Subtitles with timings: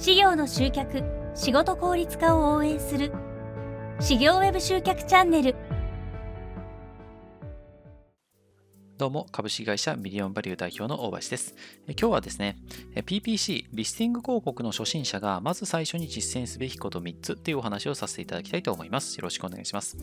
[0.00, 1.02] 事業の集客
[1.34, 3.12] 仕事効率化を応援する。
[4.00, 5.54] 事業ウェブ集客チャンネル。
[9.00, 11.54] どうも、株式会社ミリオンバリュー代表の大橋です。
[11.86, 12.58] 今日はですね、
[12.94, 19.16] PPC、リスティング広告の初心者がまず最初に実践すべきこと3つっていうお話をさせていただきたいと思います。
[19.16, 19.96] よろしくお願いします。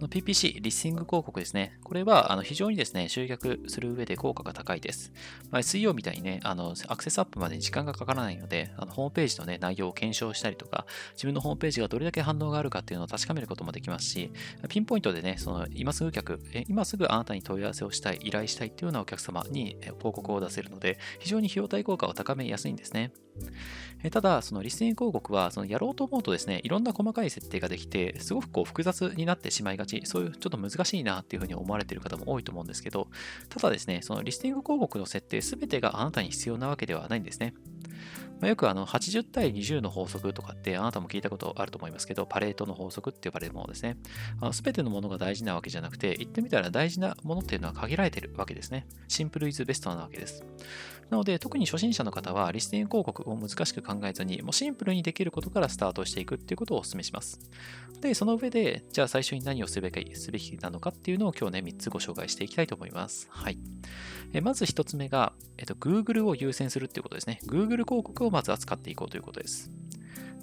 [0.00, 1.78] PPC、リスティング広告ですね。
[1.84, 5.12] これはあの非常にですね、集客する上で効果が高いです。
[5.52, 14.32] まあ、水曜みたいにね、あのアクセスアップまで時間がかからないので、あのホームページの、ね、内容を検証したりとか、自分のホームページがどれだけ反応があるかっていうのを確かめることもできますし、
[14.68, 23.12] ピンポイントでね、その今すぐ客、今すぐあなたに問い合わせをしたい、依頼したいっていうようなお客様に報告を出せるので、非常に費用対効果を高めやすいんですね。
[24.04, 33.08] えただ、そのリスニング広告は、そのやろうと思うとですね、いろんな細かい設定ができて、すごくこう複雑になってしまいがち、そういうちょっと難しいなっていうふうに思われている方も多いと思うんですけど、
[33.48, 37.54] ただですね、そのリスニング広告の設定すべてがあなたに必要なわけではないんですね。
[38.42, 43.96] ま、よくあの80対20の法則とかってあなたも聞いたことあると思いますけど、パレートの法則って呼ばれるものですね。
[44.50, 48.86] すべてのものが大事なわけじゃなくて、言ってみたら大事なものっていうのは限られてるわけですね。
[49.06, 50.44] シンプルイズベストなわけです。
[51.08, 57.40] なので、特に初心者の方はリスティング広告を難しく考えずに、もうシンプルにできることからスタートしていくっていうことをお勧めします。
[58.00, 63.28] で、その上で、じゃあ最初に何をすべきすべきなのかっていうのを今日ね、3つご紹介していきたいと思います。
[63.30, 63.58] はい。
[64.32, 67.38] えまず1つ目が、えっと、Google を優先するっていうことですね。
[67.46, 69.70] Google 広告をまず扱っていこうということです。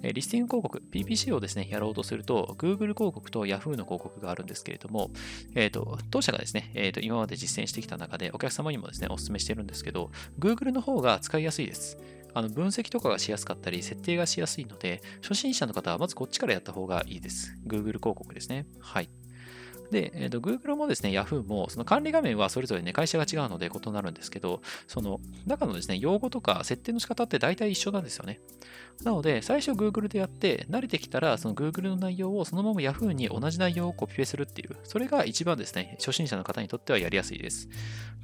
[0.02, 5.10] リスティング広告、PPC をですね、やろうとすると、Google 広告と Yahoo の広告があるんですけれども、
[5.54, 11.98] えっ、ー、と、当社がですね、えっ、ー、と、今まで実践してきた中で、お客様にもですね、お勧めしてるんですけど、Google の方が使いやすいです。
[12.34, 17.56] あの分析とかがしやすかったり、設定がしやすいので、初心者の方はまずこっちからやった方がいいです。
[17.66, 18.66] Google 広告ですね。
[18.80, 19.10] はい。
[19.90, 28.40] で、えーと、Google もですね、Yahoo も、その管理画面はそれぞれね、会社が違うので異なるんですけど、その中のですね、用語とか設定の仕方って大体一緒なんですよね。
[29.02, 37.68] なので、最初 Google でやって、慣れてきたら、その Google の内容をそのまま Yahoo に同じ内容をコピペするっていう、それが一番ですね、初心者の方にとってはやりやすいです。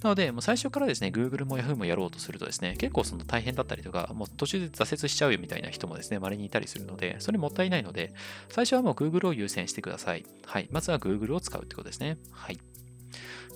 [0.03, 8.13] なので、もう最初からですね、Google も Yahoo もやろうとするとですね、結構その大変だったりとか、もう途中で挫折しちゃうよみたいな人もですね、稀にいたりするので、それもったいないので、
[8.51, 10.25] 最初はもう Google を優先してください。
[10.45, 10.69] はい。
[10.71, 12.19] まずは Google を使うってことですね。
[12.31, 12.59] はい。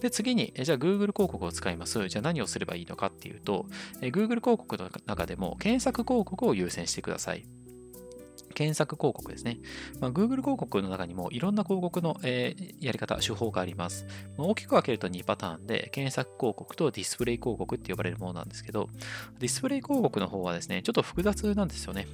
[0.00, 2.08] で、次に、じゃあ Google 広告を使います。
[2.08, 3.66] じゃあ何をすればいいのかっていうと、
[4.00, 7.44] Google 広告の中でも検索広告を優先してください。
[8.54, 9.58] 検索広告ですね。
[10.00, 14.06] まあ、Google 広告の中にもいろんな広告の、えー、やり方、手法があります。
[14.36, 18.88] まあ、大きく分けると2パターンで、検索広告とディスプレイ広告って呼ばれるものなんですけど、
[19.38, 22.06] ディスプレイ広告の方はですね、ちょっと複雑なんですよね。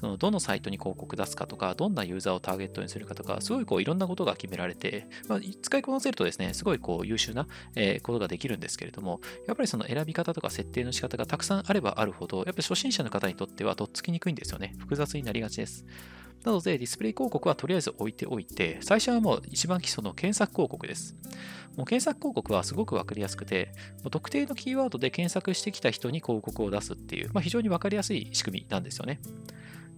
[0.00, 7.46] そのどのサイトに広告出すかとか、どんなユーザーをターゲットにするかとか、すごいこういろんなことが決められて、まあ、使いこなせるとですね、すごいこう優秀な、
[7.76, 14.74] えー、ことができるんですけれども、やっぱりその選び方とか設定の仕方がたくさんあればあるほど、やっぱり初心者の方にとってはとっつきにくいんですよね。
[14.78, 15.69] 複雑になりがちです。
[16.44, 21.14] なので、ディスプレイ広告はとりあえず置いておいて、最初はもう一番基礎の検索広告です。
[21.76, 23.72] もう検索広告はすごくわかりやすくて、
[24.02, 29.20] もう特定のキーワードで検索してきた人に広告を出すっていう、まあ、非常にわかりやすい仕組みなんですよね。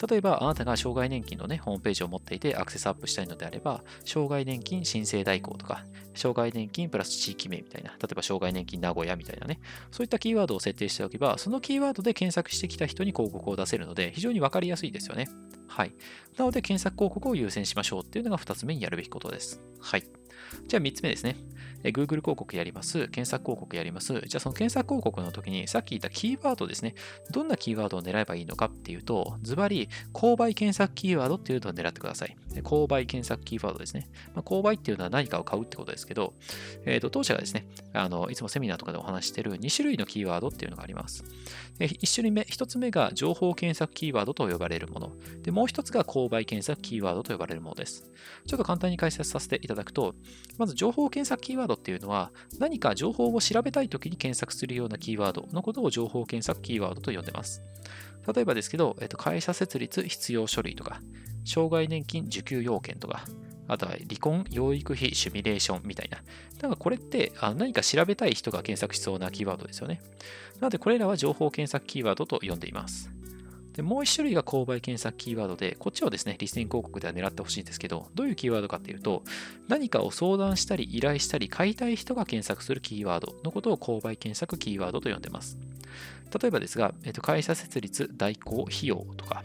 [0.08, 9.60] 例えば、あなたが障害年金のね、ホームページを持っていてアクセスアップしたいのであれば、障害年金申請代行とか、障害年金プラス地域名みたいな、例えば障害年金名古屋みたいなね、
[9.90, 15.28] そういったキーワードを設定しておけば、そのキーワードで検索してきた人に広告を出せるので、非常にわかりやすいですよね。
[15.68, 15.94] はい。
[16.36, 19.62] なので、検索広告を優先しましょうっていうのが2つ目にやるべきことです。
[19.80, 20.04] はい。
[20.66, 21.36] じゃあ3つ目ですね。
[21.82, 23.08] Google 広告やります。
[23.08, 24.12] 検索広告やります。
[24.12, 26.94] じゃあその検索広告の時にさっき言ったキーワードですね。
[27.30, 29.81] どんなキーワードを狙えばいいのかっていうと、ズバリ、
[30.12, 32.36] 購買検索キーワードっていうのを狙ってください。
[32.60, 34.08] 購買検索キーワードですね。
[34.34, 36.34] まあ、購買っていうのは何かを買うってことですけど、
[36.84, 41.24] えー、と当社がですねあの、いつもセミナーとかでお話している2種類のキーワードっていうのがあります。
[41.78, 45.12] 1種類目、1つ目が情報検索キーワードと呼ばれるもの。
[45.42, 48.10] で、もう1つが購買検索キーワードと呼ばれるものです。
[48.46, 50.14] ちょっと簡単に解説させていただくと、
[50.58, 57.62] まず情報検索キーワードっていうのは、何か情報を調べたいときに検索するようなキーワードのことを情報検索キーワードと呼んでます。
[58.34, 61.02] 例えばですけど、えっと、会社設立必要書類とか、
[61.44, 63.24] 障害年金受給要件とか、
[63.68, 66.18] あとは離婚、養育費シミュレーションみたいな。
[66.18, 70.00] だからこれってあ何か調べたい人が検索しそうなキーワードですよね。
[70.60, 73.10] なのでこれらは情報検索キーワードと呼んでいます。
[73.72, 79.22] でもう一種類が購買検索キーワードで、こっちをですね、リスニング広告では狙ってほしいんですけど、どういうキーワードかっていうと、
[79.66, 85.56] 何かを相談したり依頼したり買いたい人が検索するキーワードのことを購買検索キーワードと呼んでます。
[86.38, 89.42] 例えばですが、えっと、会社設立代行費用とか、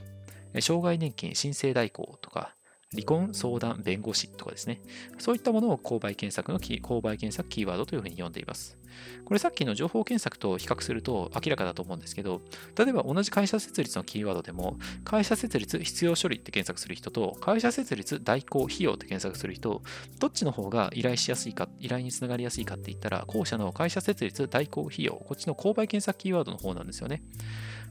[0.62, 2.56] 障害年金申請代行とか、
[2.94, 4.82] 離婚相談弁護士とかですね。
[5.20, 8.78] そういったものを購買検索のキ、購買検索キーワードというふうに呼んでいます。
[9.26, 12.42] これさっきの情報検索と比較すると明らかだと思うんですけど、
[12.78, 19.82] 例えば同じ会社設立のキーワードでも、会社設立必要処理って検索する人と、会社設立代行費用って検索する人、
[20.20, 27.22] どっちの方が依頼しやすいか、依頼につながりやすいかって言ったら、後者の会社設立代行費用、こっちの購買検索キーワードの方なんですよね。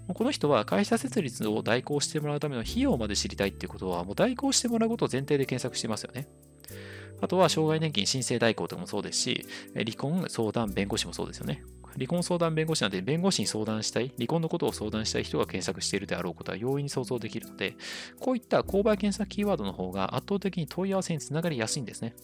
[0.09, 6.29] この人は会社設立を代行してもらうための費用まで知りたいっていうことは、もう代行してもらうことを前提で検索してますよね。
[7.21, 11.65] あとは、障害年金申請代行とかもそうですし、離婚相談弁護士もそうですよね。
[11.97, 17.77] 離婚相談弁護士なんで、弁護士に相談したい、離婚のことを相談したい人が検索しているであろうことは容易に想像できるので、
[18.21, 22.15] こういった購買検索キーワードの方が圧倒的に問い合わせにつながりやすいんですね。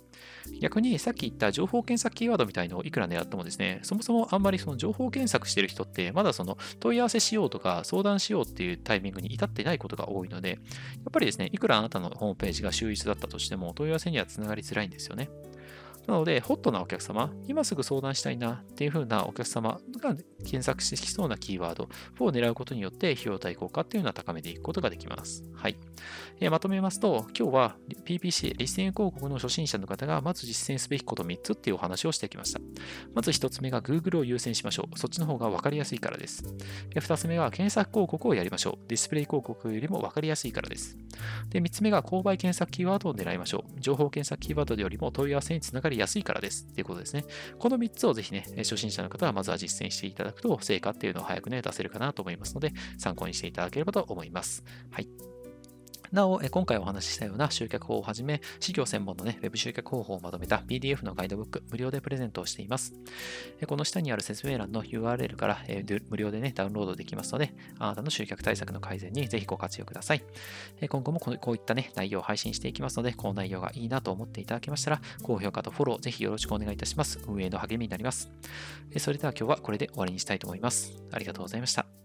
[0.61, 10.59] 逆にさっき言った情報検索キーワードみたいのをいくら狙ってもですね、そもそもあんまりその情報検索している人って、まだその問い合わせしようとか相談しようっていうタイミングに至ってないことが多いので、やっ
[11.13, 15.31] ぱりですね、いくらあなたのホームページが秀逸だったとしても問い合わせにはつながりづらいんですよね。
[16.07, 21.89] なので、ホットなお客様、今すぐ相談したいなっていう風なお客様が検索してきそうなキーワード
[22.19, 25.45] を狙うことによって、費用対効果っていうのは高めていくことができます。
[25.55, 25.77] はい。
[26.41, 32.61] えー、まとめますと、今日は PPC、リスティング広告の初心者の方がまず実践すべきこと3つっていうお話をしてきました。
[33.15, 34.99] まず1つ目が Google を優先しましょう。
[34.99, 36.45] そっちの方が分かりやすいからです。
[36.95, 38.89] 2つ目が検索広告をやりましょう。
[38.89, 40.97] ディスプレイ広告よりも分かりやすいからです。
[41.51, 43.81] で3つ目が購買検索キーワードを狙いましょう。
[43.81, 46.67] 情報検索キーワードよりも問い合わせにつながりりやすいからです。
[46.71, 47.25] っていうことですね。
[47.59, 54.65] この3つをぜひね、初心者の方はまずは実践していただくと、成果っていうのを早くね、出せるかなと思いますので、参考にしていただければと思います。
[54.91, 55.32] はい。
[56.13, 62.93] なお、今回お話ししたような集客法をはじめ、事業専門のね、Web 集客方法をまとめた PDF のガイドブック、無料でプレゼントをしています。
[63.67, 65.59] この下にある説明欄の URL から
[66.11, 70.23] 無料でね、ダウンロードできますので、あなたの集客対策の改善にぜひご活用ください。
[70.87, 77.21] 今後もこういったね、内容を配信していきますので、この内容がいいなと思っていただけましたら、高評価とフォローぜひよろしくお願いいたします。
[77.27, 78.31] 運営の励みになります。
[78.99, 80.93] それでは今日はこれで終わりにしたいと思います。
[81.11, 82.02] ありがとうございました。